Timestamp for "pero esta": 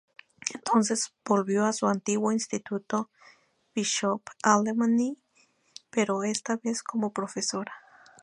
5.91-6.57